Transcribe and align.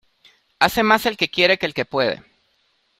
Hace 0.57 0.81
más 0.81 1.05
el 1.05 1.15
que 1.15 1.29
quiere 1.29 1.59
que 1.59 1.67
el 1.67 1.75
que 1.75 1.85
puede. 1.85 2.23